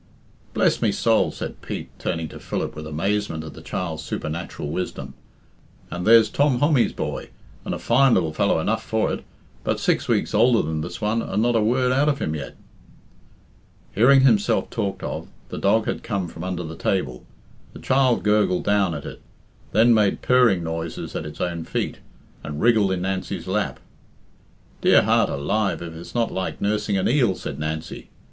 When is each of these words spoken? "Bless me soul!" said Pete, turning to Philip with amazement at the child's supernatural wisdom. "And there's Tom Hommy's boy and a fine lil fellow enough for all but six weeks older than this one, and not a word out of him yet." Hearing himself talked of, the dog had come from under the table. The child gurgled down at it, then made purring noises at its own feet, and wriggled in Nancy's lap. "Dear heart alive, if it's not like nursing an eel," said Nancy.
"Bless 0.55 0.81
me 0.81 0.91
soul!" 0.91 1.31
said 1.31 1.61
Pete, 1.61 1.89
turning 1.99 2.27
to 2.29 2.39
Philip 2.39 2.75
with 2.75 2.87
amazement 2.87 3.43
at 3.43 3.53
the 3.53 3.61
child's 3.61 4.01
supernatural 4.01 4.71
wisdom. 4.71 5.13
"And 5.91 6.07
there's 6.07 6.27
Tom 6.27 6.57
Hommy's 6.57 6.91
boy 6.91 7.29
and 7.63 7.75
a 7.75 7.77
fine 7.77 8.15
lil 8.15 8.33
fellow 8.33 8.57
enough 8.59 8.83
for 8.83 9.11
all 9.11 9.17
but 9.63 9.79
six 9.79 10.07
weeks 10.07 10.33
older 10.33 10.67
than 10.67 10.81
this 10.81 11.01
one, 11.01 11.21
and 11.21 11.43
not 11.43 11.55
a 11.55 11.61
word 11.61 11.91
out 11.91 12.09
of 12.09 12.17
him 12.17 12.33
yet." 12.33 12.55
Hearing 13.93 14.21
himself 14.21 14.71
talked 14.71 15.03
of, 15.03 15.27
the 15.49 15.59
dog 15.59 15.85
had 15.85 16.01
come 16.01 16.27
from 16.27 16.43
under 16.43 16.63
the 16.63 16.75
table. 16.75 17.23
The 17.73 17.79
child 17.79 18.23
gurgled 18.23 18.63
down 18.63 18.95
at 18.95 19.05
it, 19.05 19.21
then 19.71 19.93
made 19.93 20.23
purring 20.23 20.63
noises 20.63 21.15
at 21.15 21.27
its 21.27 21.39
own 21.39 21.63
feet, 21.63 21.99
and 22.43 22.59
wriggled 22.59 22.91
in 22.91 23.03
Nancy's 23.03 23.45
lap. 23.45 23.79
"Dear 24.81 25.03
heart 25.03 25.29
alive, 25.29 25.83
if 25.83 25.93
it's 25.93 26.15
not 26.15 26.33
like 26.33 26.59
nursing 26.59 26.97
an 26.97 27.07
eel," 27.07 27.35
said 27.35 27.59
Nancy. 27.59 28.09